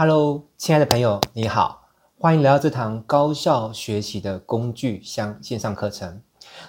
[0.00, 1.82] Hello，亲爱的朋友，你好，
[2.18, 6.22] 欢迎来到这堂高效学习的工具箱线上课程。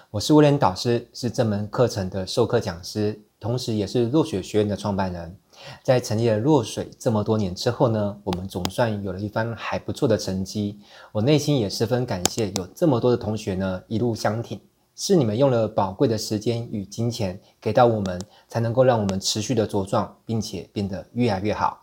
[0.10, 5.38] 我是威廉导师，是这门课程的授课讲师，同时也是落水学院的创办人。
[5.82, 10.78] 在成立了落水这么多年之后呢，我们总算有了一番还不错的成绩。
[11.14, 14.60] 我内心也十分感谢有这么多的同学呢一路相挺，
[14.94, 18.20] 是你们用了宝贵的时间与金钱给到我们，
[18.50, 21.81] 才能够让我们持续的茁壮，并且变得越来越好。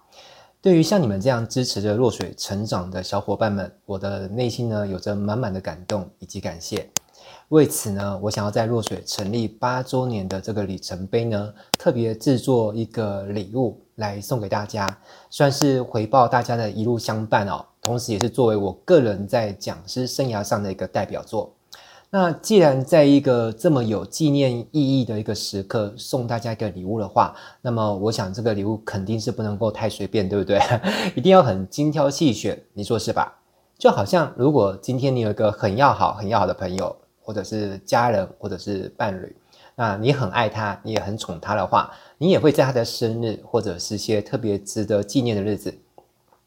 [0.68, 6.86] 对于像你们这样支持着落水成长的小伙伴们，我的内心呢有着满满的感动以及感谢。
[7.48, 14.86] 为此呢，我想要在落水成立八周年的这个里程碑呢，特别制作一个礼物来送给大家，
[15.30, 21.50] 算是回报大家的一路相伴哦，同时也是作为我个人在讲师生涯上的一个代表作。
[22.10, 30.60] 那既然在一个这么有纪念意义的一个时刻送大家一个礼物的话，那么我想这个礼物肯定是不能够太随便，对不对？
[31.14, 33.38] 一定要很精挑细选，你说是吧？
[33.78, 36.96] 就好像如果今天你有一个很要好、很要好的朋友。
[37.20, 39.36] 或者是家人，或者是伴侣，
[39.74, 45.74] 那你很爱他，你也很宠他的话，你也会在他的生日或者是些特别值得纪念的日子，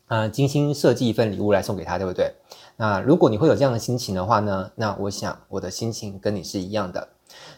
[0.08, 2.34] 啊、精心设计一份礼物来送给他，对不对？
[2.82, 7.08] 那如果你会有这样的心情的话呢，那我想我的心情跟你是一样的。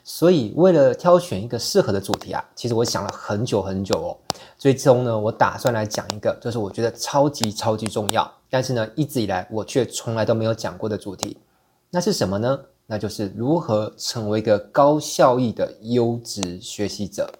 [0.03, 4.11] 所以为了挑选一个适合的主题啊，其实我想了很久很久哦，
[4.57, 11.37] 最终呢，我打算来讲一个，就是我觉得超级超级重要，但是呢，一直以来我却从来都没有讲过的主题，
[11.89, 12.59] 那是什么呢？
[12.85, 17.31] 那就是如何成为一个高效益的优质学习者。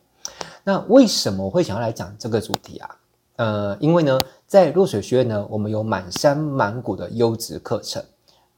[0.64, 2.90] 那为什么我会想要来讲这个主题啊？
[3.36, 8.04] 呃，因为呢，在落水学院呢，我们有满山满谷的优质课程。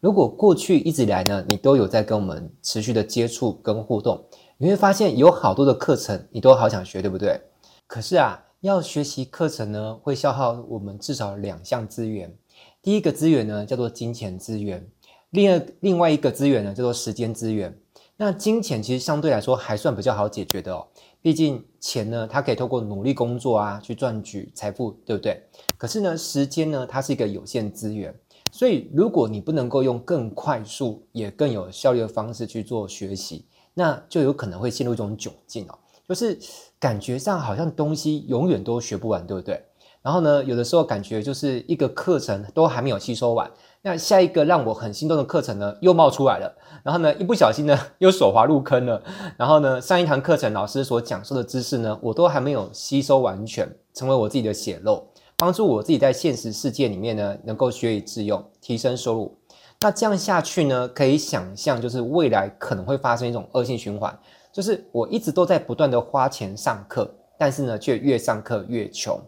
[0.02, 4.24] 如果过去一直以来呢，你都有在跟我们持续的接触跟互动，
[4.58, 7.40] 你会发现有好多的课程你都好想学，对不对？
[7.88, 12.36] 可是啊，要学习课程呢，会消耗我们至少两项资源。
[12.82, 14.86] 第一个资源呢，叫做金钱资源。
[15.32, 17.76] 另外另外一个资源呢，叫做时间资源。
[18.18, 20.88] 那金钱其实相对来说还算比较好解决的哦，
[21.26, 25.42] 毕竟钱呢，它可以透过努力工作啊去赚取财富，对不对？
[25.76, 28.14] 可是呢，时间呢，它是一个有限资源，
[28.52, 35.76] 所以如果你不能够用更快速也更有效率的方式去做学习，那就有可能会陷入一种窘境哦，
[36.08, 36.38] 就是
[36.80, 39.66] 感觉上好像东西永远都学不完，对不对？
[40.06, 43.50] 然后呢，有的时候感觉就是一个课程都还没有吸收完。
[43.82, 46.56] 那下一个让我很心动的课程呢，又冒出来了。
[46.84, 49.02] 然后呢，一不小心呢，又手滑入坑了。
[49.36, 55.08] 然后呢，上一堂课程老师所讲授的知识呢，我都还没有吸收完全，成为我自己的血肉，
[55.38, 59.36] 帮助我自己在现实世界里面呢，能够学以致用，提升收入。
[59.82, 64.16] 那这样下去呢，可以想象，就是未来可能会发生一种恶性循环，
[64.54, 69.20] 就是我一直都在不断的花钱上课，但是呢，却越上课越穷。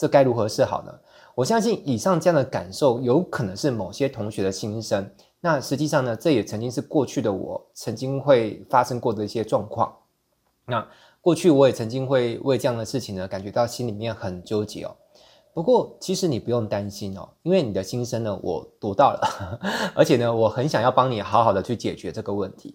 [0.00, 0.98] 这该如何是好呢？
[1.34, 5.06] 我相信以上这样的感受有可能是某些同学的心声。
[5.40, 9.94] 那实际上呢，这也曾经是过去的我曾经会发生过的一些状况。
[10.64, 10.86] 那
[11.20, 14.96] 过去我也曾经会为这样的事情呢，感觉到心里面很纠结哦。
[15.52, 19.60] 不过其实你不用担心哦，因为你的心声呢，我读到了，
[19.94, 22.74] 而且呢，我很想要帮你好好的去解决这个问题。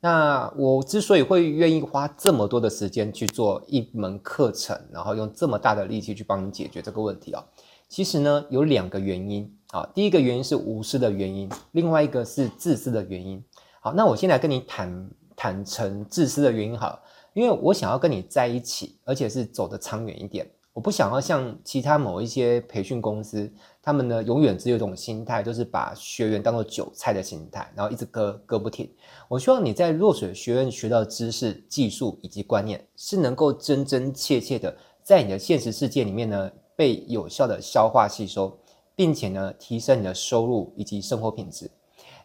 [0.00, 7.42] 那我之所以会愿意花这么多的时间去做一门课程，然后用这么大的力气去帮你解决这个问题哦。
[7.88, 9.88] 其实呢，有两个原因啊。
[9.94, 13.42] 第一个原因是无私的原因，另外一个是自私的原因。
[13.80, 17.00] 好，那我先来跟你坦坦诚自私的原因好了，
[17.32, 20.48] 因为我想要跟你在一起，而且是走得长远一点。
[20.72, 23.50] 我不想要像其他某一些培训公司，
[23.86, 28.92] 他们呢永远只有一种心态，就是把学员当做韭菜的心态，然后一直割割不停。
[29.28, 36.50] 我希望你在落水学院学到的知识、技术以及观念，是能够真真切切的在你的现实世界里面呢。
[36.78, 38.58] 被有效的消化吸收，
[38.94, 41.70] 并且呢，提升你的收入以及生活品质。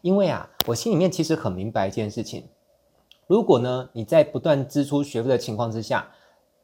[0.01, 2.43] 因为啊，我心里面其实很明白一件事情：
[3.27, 6.05] 如果呢，你在不断支出学费的情况之下，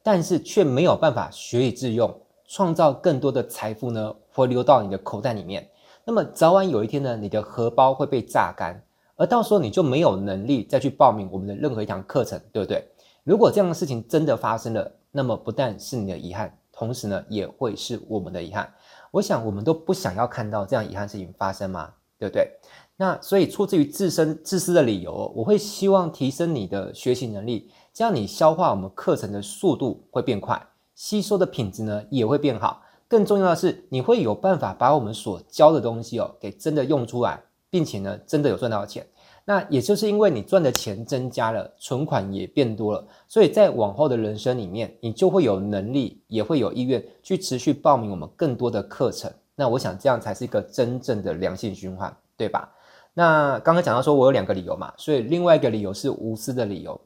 [0.04, 2.14] 但是却没有办法学以致用，
[2.46, 5.70] 创造更多的财富呢，会流到你的口袋里面。
[6.06, 8.82] 那么早晚有一天呢，你的荷包会被榨干，
[9.16, 12.84] 而到时候你就没有能力再去报名我们的任何一堂课程，对不对？
[13.24, 16.58] 如果这样的事情真的发生了，那么不但是你的遗憾。
[16.72, 18.72] 同时呢，也会是我们的遗憾。
[19.10, 22.52] 我想，我们都不想要看到这样遗憾事情发生嘛，对不对？
[22.98, 32.84] 那所以，出自于自身自私的理由，我会希望提升你的学习能力，这样你消化我们课程的速度会变快，吸收的品质呢也会变好。
[33.08, 39.06] 更重要的是，你会有办法把我们所教的东西哦，给真的用出来，并且呢，真的有赚到钱。
[39.46, 52.70] 那也就是因为你赚的钱增加了，存款也变多了，所以在往后的人生里面，你就会有能力，也会有意愿去持续报名我们更多的课程，那我想这样才是一个真正的良性循环，对吧？
[53.14, 57.00] 那刚刚讲到说我有两个理由嘛，所以另外一个理由是无私的理由。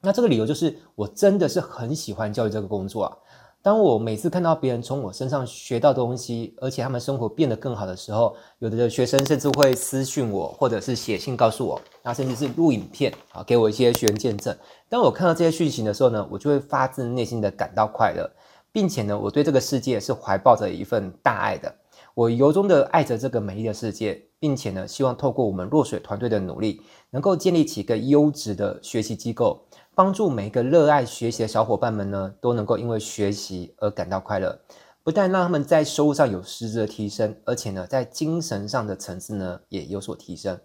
[0.00, 3.16] 那这个理由就是我真的是很喜欢教育这个工作啊。
[3.66, 14.56] 当我每次看到别人从我身上学到东西，而且他们生活变得更好的时候，有的学生甚至会私讯我，或者是写信告诉我，那甚至是录影片啊，给我一些学员见证。
[14.88, 18.30] 当我看到这些讯息的时候呢，我就会发自内心的感到快乐，
[18.70, 21.74] 并且呢，我对这个世界是怀抱着一份大爱的。
[22.16, 26.80] 我由衷的爱着这个美丽的世界，并且呢，希望透过我们落水团队的努力，
[27.10, 29.66] 能够建立起一个优质的学习机构。
[29.94, 34.58] 帮助每一个热爱学习的小伙伴们呢，都能够因为学习而感到快乐，
[35.02, 40.58] 不但让他们在收入上有实质的提升，而且呢，在精神上的层次呢也有所提升。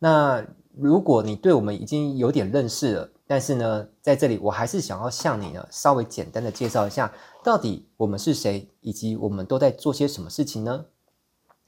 [0.00, 0.46] 那
[0.76, 7.12] 如果你对我们已经有点认识了，但是呢，在这里我还是想要向你呢稍微简单的介绍一下，
[7.42, 10.84] 到底我们是谁，以及我们都在做些什么事情呢？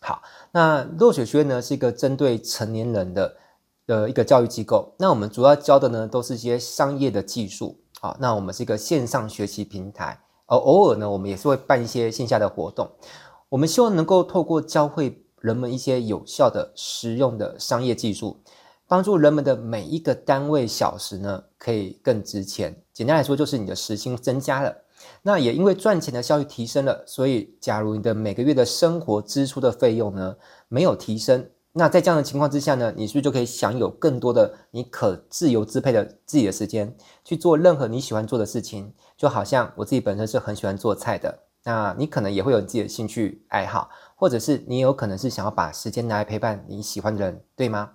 [0.01, 0.23] 好，
[0.53, 3.37] 那落雪学院呢是一个针对成年人的。
[3.89, 8.17] 的一个教育机构，那我们主要教的呢，都是一些商业的技术啊。
[8.19, 12.91] 那我们是一个线上学习平台，而偶尔呢，我们也是会办一些线下的活动。
[13.49, 18.43] 我们希望能够透过教会人们一些有效的、实用的商业技术，
[18.89, 22.83] 帮助人们的每一个单位小时呢，可以更值钱。
[22.93, 24.75] 简单来说，就是你的时薪增加了。
[25.23, 30.37] 那也因为赚钱的效率提升了，所以假如你的每个月的生活支出的费用呢，
[30.69, 31.49] 没有提升。
[31.73, 38.95] 那在这样的情况之下呢，你是不是就可以享有更多的你可自由支配的自己的时间，去做任何你喜欢做的事情？
[39.17, 47.91] 就好像我自己本身是很喜欢做菜的，那你可能也会有自己的兴趣爱好，或者是你有可能是想要把时间拿来陪伴你喜欢的人，对吗？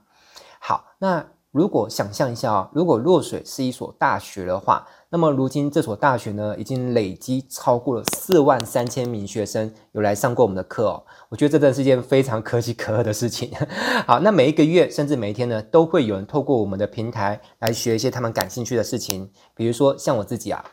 [0.61, 1.25] 好，那。
[1.53, 11.03] 如果想象一下啊，如果落水是一所大学的话，那么如今这所大学呢，已经累积超过了四万三千名学生有来上过我们的课哦。
[11.27, 13.51] 我觉得这真的是一件非常可喜可贺的事情。
[14.07, 19.29] 好，那每一个月甚至每一天呢，都会有人透过我们的平台来学一些他们感兴趣的事情。
[19.53, 20.63] 比如说像我自己啊，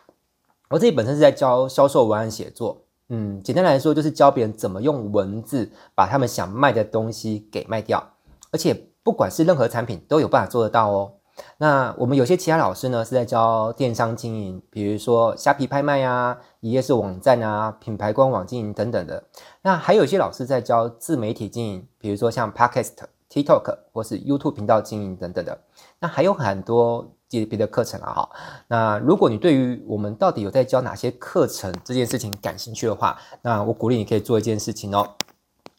[0.71, 8.13] 我自己本身是在教销售文案写作，嗯，简单来说就是教别人怎么用文字把他们想卖的东西给卖掉，
[8.53, 8.88] 而且。
[9.03, 11.13] 不管是任何产品都有办法做得到哦。
[11.59, 19.23] 那我们有些其他老师呢，是在教电商经营，比如说虾皮拍卖啊、一页式网站啊、品牌官网经营等等的。
[19.63, 22.95] 那还有一些老师在教自媒体经营，比如说像 Podcast、
[23.31, 25.57] TikTok 或是 YouTube 频道经营等等的。
[26.01, 28.31] 那还有很多别的课程啊哈。
[28.67, 35.09] 那如果你对于我们到底有在教哪些课程这件事情感兴趣的话，那我鼓励你可以做一件事情哦。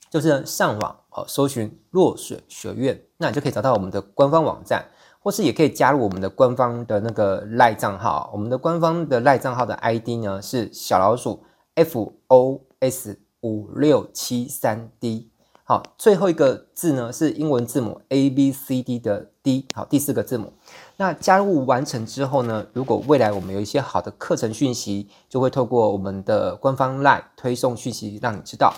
[0.09, 4.85] 就是上网哦，搜寻落水学院，那你就可以找到我们的官方网站，
[5.19, 8.29] 或是也可以加入我们的官方的那个赖账号。
[8.31, 11.43] 我们的官方的赖账号的 ID 呢是小老鼠
[11.75, 15.31] F O S 五六七三 D。
[15.63, 19.67] 好，最后一个字呢是英文字母 A B C D 的 D。
[19.75, 20.53] 好，第四个字母。
[20.97, 28.73] 那加入完成之后呢，如果未来我们有一些好的课程讯息，就会透过我们的官方赖推送讯息让你知道。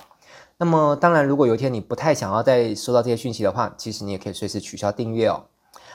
[0.61, 5.45] 那么，当然，如果有一天你不太想要再收到这些讯息的话，其实你也可以随时取消订阅哦。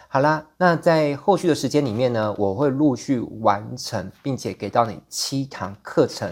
[0.09, 6.29] 好啦，那在后续的时间里面呢，我会陆续完成，并且给到你七堂课程。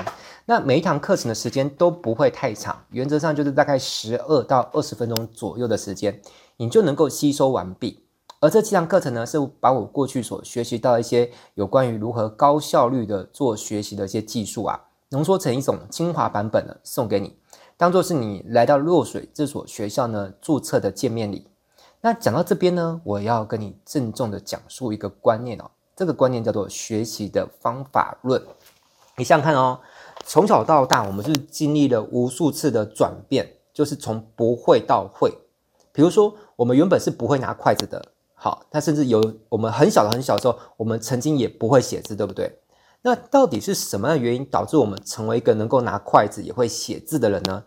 [0.47, 6.21] 那每一堂课程的时间都不会太长，原则上就是大概十二到二十分钟左右的时间，
[6.57, 8.03] 你就能够吸收完毕。
[8.41, 14.81] 而这七堂课程呢，是把我过去所学习到一些有关于如何高效率的做学习的一些技术啊，
[15.11, 17.37] 浓缩成一种精华版本的，送给你。
[17.77, 21.49] 当做是你来到落水这所学校呢，注册的见面礼。
[22.01, 28.43] 那讲到这边呢，我要跟你郑重的讲述一个观念哦，这个观念叫做学习的方法论。
[29.17, 29.81] 你想想看哦，
[30.25, 35.33] 从小到大，我们是经历了无数次的转变，就是从不会到会。
[35.93, 38.05] 比如说，我们原本是不会拿筷子的，
[38.35, 42.59] 好，他甚至有我们很小的很小的时候，我们曾经也不会写字，对不对？
[43.07, 47.63] 那到底是什么样的原因导致我们成为一个能够拿筷子也会写字的人呢？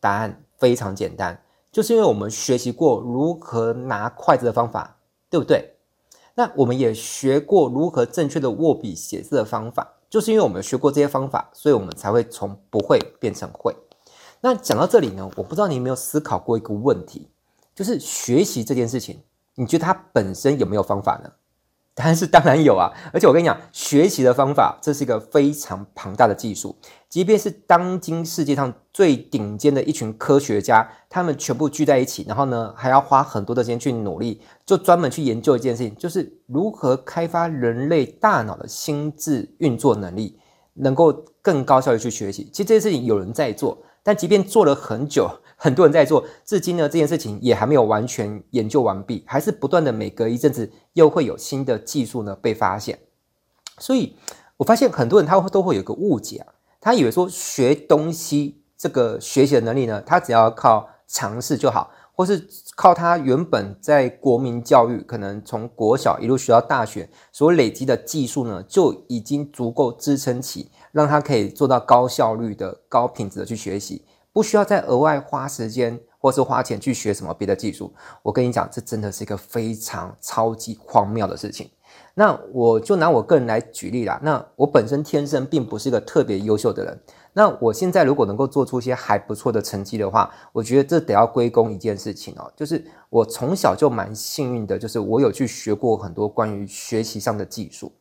[0.00, 4.96] 答案非常简单，就是因为我们学习过如何拿筷子的方法，
[5.30, 5.76] 对不对？
[6.34, 13.72] 那我们也学过如何正确的握笔写字的方法，就是因为我们学过这些方法，所以我们才会从不会变成会。
[14.40, 17.28] 那讲到这里呢，我不知道你有没有思考过一个问题，
[17.76, 19.20] 就是学习这件事情，
[19.54, 21.30] 你觉得它本身有没有方法呢？
[22.02, 26.74] 但是当然有啊，而且我跟你讲，学习的方法这是一个非常庞大的技术。
[27.10, 40.38] 即便是当今世界上最顶尖的一群科学家，他们全部聚在一起，然后呢，还要花很多的时间去努力，就专门去研究一件事情，就是如何开发人类大脑的心智运作能力，
[40.72, 42.48] 能够更高效地去学习。
[42.50, 45.28] 其实这件事情有人在做，但即便做了很久，
[45.62, 52.98] 很多人在做，至今呢，这件事情也还没有完全研究完毕，还是不断的每隔一阵子又会有新的技术呢被发现。
[53.78, 54.16] 所以
[54.56, 56.46] 我发现很多人他都会有个误解，
[56.80, 61.90] 他以为说学东西这个学习的能力呢，他只要靠尝试就好。
[62.12, 74.04] 或是靠他原本在国民教育，可能从国小一路学到大学所累积的技术呢，就已经足够支撑起，让他可以做到高效率的、高品质的去学习，
[74.40, 77.92] 不需要再额外花时间或是花钱去学什么别的技术。
[78.22, 81.70] 我跟你讲，这真的是一个非常超级荒谬的事情。
[82.14, 84.18] 那我就拿我个人来举例啦。
[84.22, 86.98] 那我本身天生并不是一个特别优秀的人。
[87.34, 97.92] 那我现在如果能够做出一些还不错的成绩的话，我觉得这得要归功一件事情哦，就是我从小就蛮幸运的，就是我有去学过很多关于学习上的技术。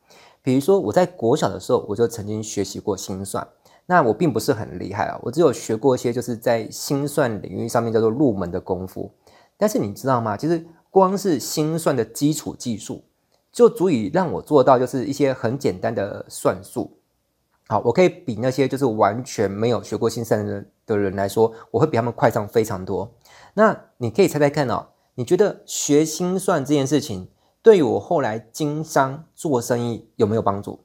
[0.41, 3.45] 比如说我在国小的时候，我就曾经学习过心算。
[3.91, 9.11] 那我并不是很厉害啊，我只有学过一些就是在心算领域上面叫做入门的功夫。
[9.57, 10.37] 但是你知道吗？
[10.37, 13.03] 其实光是心算的基础技术，
[13.51, 16.99] 就足以让我做到就是一些很简单的算术。
[17.67, 23.11] 好，我可以比那些就是完全没有学过心算的人的人来说，我会比他们快上非常多。
[23.55, 27.27] 那你可以猜猜看哦，你觉得学心算这件事情
[27.63, 30.81] 对于我后来经商做生意有没有帮助？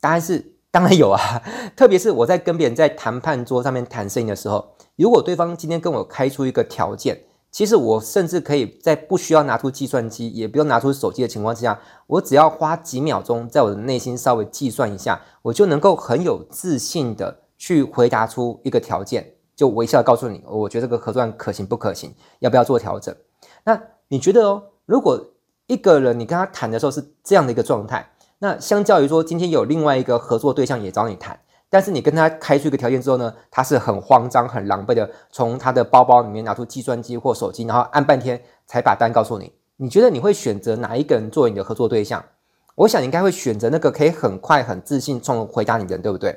[0.00, 1.40] 答案是当然有啊，
[1.76, 7.22] 特别是我在跟别人在谈判桌上面谈生意的时候，如果对方今天跟我开出一个条件。
[7.52, 23.14] 其实我甚至可以在不需要拿出计算机，也不用拿出手机的情况之下，我只要花几秒钟，在我的内心稍微计算一下，我就能够很有自信的去回答出一个条件，就微笑告诉你，我觉得这个合作案可行不可行，要不要做调整？
[23.64, 25.22] 那你觉得哦，如果
[25.66, 28.11] 一个人你跟他谈的时候是这样的一个状态，
[28.42, 31.38] 那相较于说今天有另外一个合作对象也找你谈。
[31.70, 39.52] 但是你跟他开出一个条件之后呢，他是很慌张、很狼狈的，从他的包包里面拿出计算机或手机，然后按半天才把单告诉你。
[39.76, 42.24] 你觉得你会选择哪一个人作为你的合作对象？
[42.74, 46.36] 我想应该会选择那个可以很快、很自信、从回答你的人，对不对？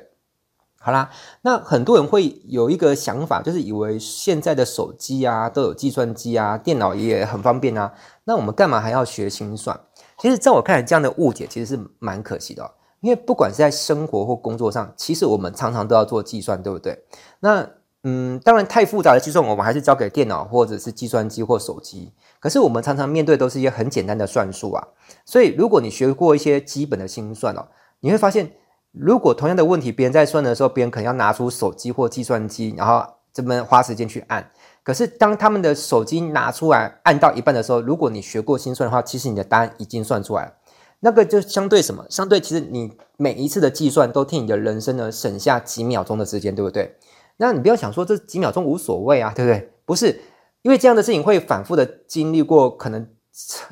[0.78, 1.10] 好啦，
[1.42, 7.92] 那很多人会有一个想法，就是以为现在的手机啊都有计算机啊，电脑也很方便啊，
[8.24, 9.78] 那我们干嘛还要学心算？
[10.18, 12.70] 其实在我看来，这样的误解其实是蛮可惜的。
[13.00, 17.04] 因为不管是在生活或工作上，其实我们常常都要做计算，对不对？
[17.40, 17.68] 那
[18.02, 22.12] 嗯，当然太复杂的计算，我们还是交给电脑或者是计算机或手机。
[22.40, 24.88] 可是我们常常面对都是一些很简单的算术啊。
[25.24, 27.68] 所以如果你学过一些基本的心算哦，
[28.00, 28.52] 你会发现，
[28.92, 34.50] 如果同样的问题别人在算的时候，别人可能要拿出手机或计算机，然后这么花时间去按。
[34.86, 40.52] 可是当他们的手机拿出来按到一半的时候，如果你学过心算的话，其实你的答案已经算出来了。
[41.00, 42.06] 那个就相对什么？
[42.08, 46.96] 相对其实你每一次的计算都替你的人生呢省下几秒钟的时间，对不对？
[47.38, 49.72] 那你不要想说这几秒钟无所谓啊，对不对？
[49.84, 50.20] 不是，
[50.62, 53.04] 因为这样的事情会反复的经历过，可能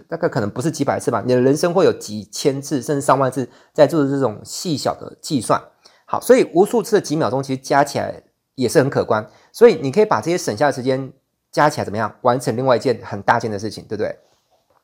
[0.08, 5.62] 大概可能不是几百次吧，你的人生会有几千次甚至上万次在做这种细小的计算。
[6.06, 8.20] 好，所以无数次的几秒钟其实加起来
[8.54, 11.12] 也是很可观，所以你可以把这些省下的时间
[11.50, 14.16] 加起来怎么样，完成另外一件很大件的事情，对不对？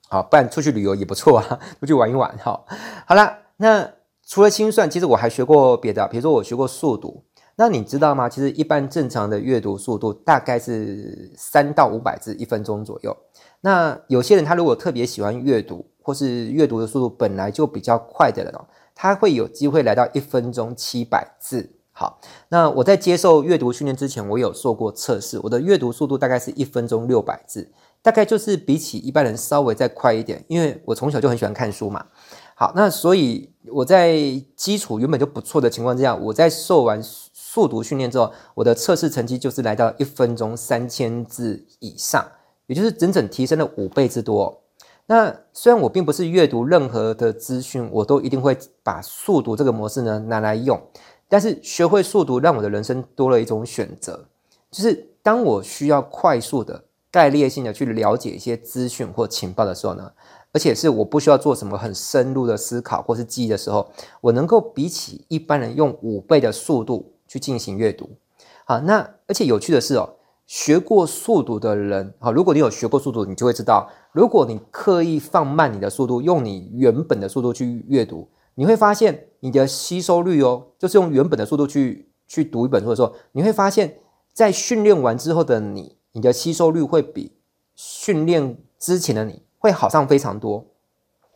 [0.08, 2.36] 好，不然出去旅游也不错啊， 出去玩一玩。
[2.38, 2.66] 好，
[3.06, 3.88] 好了，那
[4.26, 7.22] 除了心算，其实我还学过别的，比如说我学过速读。
[7.56, 8.26] 那你知道吗？
[8.26, 13.14] 其实一般正常的阅读速度大概是三到五百字一分钟左右。
[13.60, 21.70] 那有些人他如果特别喜欢阅读，或是阅读的速度本来就比较快的人哦，他会有机会来到一分钟七百字。
[22.00, 27.70] 好，那我在接受阅读训练之前，我有做过测试，我的阅读速度大概是一分钟六百字。
[28.00, 32.06] 大概就是比起一般人稍微再快一点，因为我从小就很喜欢看书嘛。
[32.54, 34.16] 好，那所以我在
[34.56, 42.26] 基础原本就不错的情况之下，我在受完速读训练之后，我的测试成绩就是来到一分钟三千字以上，
[42.66, 44.62] 也就是整整提升了五倍之多。
[45.04, 50.80] 那虽然我并不是阅读任何的资讯，我都一定会把速读这个模式呢拿来用，
[51.30, 54.26] 但是学会速读让我的人生多了一种选择，
[54.70, 56.84] 就是当我需要快速的。
[57.12, 60.12] 概略性的去了解一些资讯或情报的时候呢，
[60.52, 68.08] 而且是我不需要做什么很深入的思考或是记忆的时候，我能够比起一般人用五倍的速度去进行阅读。
[68.64, 70.08] 好，那而且有趣的是哦，
[70.46, 78.28] 学过速读的人，好，如果你有学过速读，你就会知道，如果你刻意放慢你的速度，用你原本的速度去阅读，
[78.60, 84.00] 你会发现你的吸收率哦，就是用原本的速度去去读一本书的时候，你会发现
[84.34, 85.96] 在训练完之后的你。
[86.12, 87.32] 你的吸收率会比
[87.74, 90.66] 训练之前的你会好上非常多，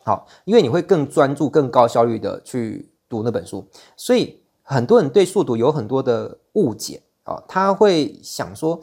[0.03, 3.65] 好，因为你会更专注、更高效率的去读那本书。
[3.95, 8.79] 所以很多人对速读有很多的误解，哦，他会想说，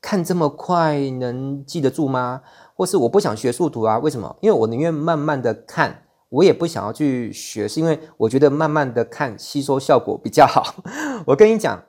[0.00, 2.42] 看这么快能记得住吗？
[2.74, 3.98] 或是我不想学速读啊？
[4.00, 4.36] 为什么？
[4.40, 10.74] 因为我宁愿慢慢的看，我也不想要去学，是因为我觉得慢慢的看吸收效果比较好。
[11.26, 11.82] 我跟你讲，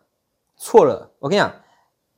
[0.58, 1.51] 错了，我跟你讲。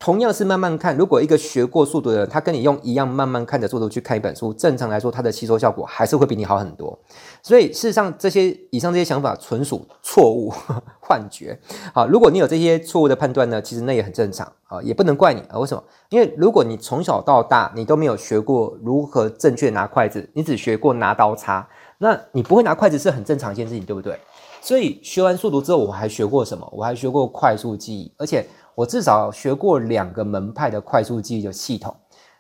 [0.02, 6.98] 同样是慢慢看，如果一个学过速读的人，他跟你用一样慢慢看的速度去看一本书，正常来说，他的吸收效果还是会比你好很多。
[7.44, 10.54] 所以事实上，这些以上这些想法纯属错误、
[11.04, 11.60] 幻觉。
[11.94, 15.60] 好，如果你有这些错误的判断呢，其实那也很正常啊，也不能怪你啊。
[15.60, 15.84] 为什么？
[16.08, 21.68] 因为如果你从小到大你都没有学过如何正确拿筷子，你只学过拿刀叉，
[22.00, 24.20] 那你不会拿筷子是很正常一件事情，对不对？
[24.62, 26.68] 所以学完速读之后，我还学过什么？
[26.74, 28.48] 我还学过快速记忆，而且。
[28.76, 31.94] 我至少学过两个门派的快速记忆的系统，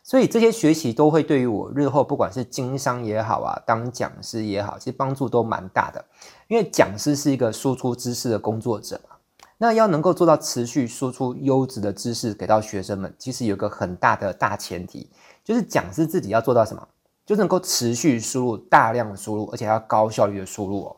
[0.03, 6.05] 所以这些学习都会对于我日后不管是经商也好啊，当讲师也好，其实帮助都蛮大的。
[6.47, 9.17] 因为讲师是一个输出知识的工作者嘛，
[9.57, 15.09] 那要能够做到持续输出优质的知识给到学生们，其实有个很大的大前提，
[15.43, 16.87] 就是讲师自己要做到什么，
[17.29, 20.95] 就能够持续输入大量的输入，而且要高效率的输入哦。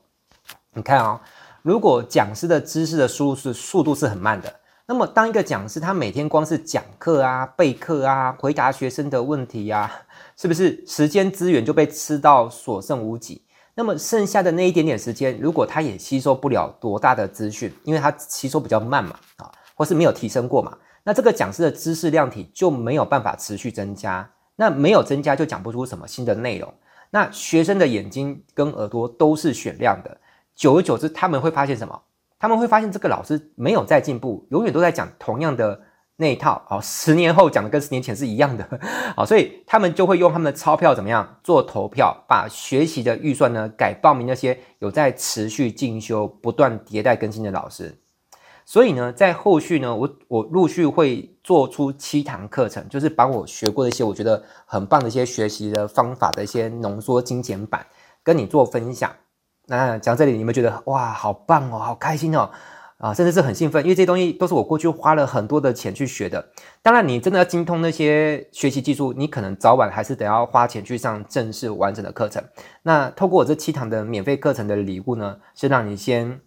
[0.73, 1.19] 你看哦，
[1.61, 4.55] 如果讲师的知识的输入是速度是很慢的。
[4.85, 9.91] 那么，当一个讲师，他每天光是讲课啊、备课啊、回答学生的问题、啊，
[10.39, 13.41] 是不是时间资源就被吃到所剩无几？
[13.75, 24.29] 那么剩下的那一点点时间，如果他也吸收不了多大的资讯，因为他吸收比较慢嘛，啊，或是没有提升过嘛，那这个讲师的知识量体就没有办法持续增加。
[24.61, 26.71] 那没有增加，就讲不出什么新的内容。
[27.09, 30.15] 那学生的眼睛跟耳朵都是雪亮的，
[30.53, 31.99] 久而久之，他们会发现什么？
[32.37, 35.81] 他们会发现这个老师没有在进步，永远都在讲同样的
[36.15, 36.63] 那一套。
[36.69, 38.79] 哦，十年后讲的跟十年前是一样的。
[39.17, 47.97] 哦，所以他们就会用他们的钞票怎么样做投票，把学习的预算呢改报名那些有在持续进修、不断迭代更新的老师。
[48.71, 57.85] 所以呢，在后续呢，我我陆续会做出七堂课程，就是把我学过的一些我觉得很棒的一些学习的方法的一些浓缩精简版，
[58.23, 59.11] 跟你做分享。
[59.67, 62.49] 那讲这里，你们觉得哇，好棒哦，好开心哦，
[62.95, 66.47] 啊，甚至是很兴奋，因为这些东西都是我过去花了很多的钱去学的。
[66.81, 72.41] 当然，你真的要精通那些学习技术，你可能早晚还是得要花钱去上正式完整的课程。
[72.83, 76.39] 那透过我这七堂的免费课程的礼物呢，是让你先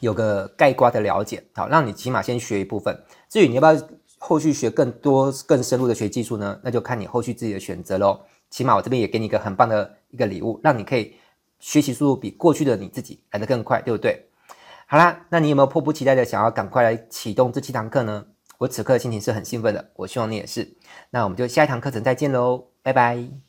[0.00, 3.02] 有个概括的了解，好，让你起码先学一部分。
[3.28, 6.60] 至于你要不要后续学更多、更深入的学技术呢？
[6.62, 8.20] 那就看你后续自己的选择喽。
[8.50, 11.16] 起码我这边也给你一个很棒的一个礼物，让你可以。
[11.58, 14.28] 学习速度比过去的你自己来得更快，对不对？
[14.86, 18.26] 好啦，那你有没有迫不及待的想要赶快来启动这七堂课呢？
[18.58, 20.76] 我此刻的心情是很兴奋的，我希望你也是。
[21.10, 23.45] 那我们就下一堂课程再见喽，拜拜。